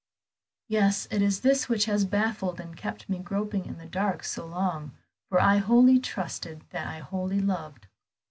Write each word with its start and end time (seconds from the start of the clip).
"Yes, 0.67 1.07
it 1.11 1.21
is 1.21 1.41
this 1.41 1.69
which 1.69 1.85
has 1.85 2.05
baffled 2.05 2.59
and 2.59 2.75
kept 2.75 3.07
me 3.07 3.19
groping 3.19 3.67
in 3.67 3.77
the 3.77 3.85
dark 3.85 4.23
so 4.23 4.47
long, 4.47 4.97
for 5.29 5.39
I 5.39 5.57
wholly 5.59 5.99
trusted 5.99 6.63
what 6.71 6.87
I 6.87 6.97
wholly 6.97 7.39
loved." 7.39 7.85